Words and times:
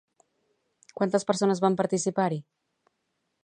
Quantes 1.01 1.27
persones 1.31 1.61
van 1.67 1.77
participar-hi? 1.83 2.41